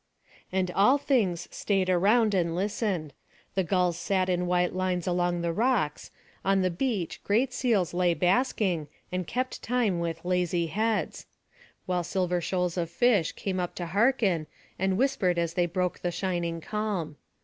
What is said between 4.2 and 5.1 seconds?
in white lines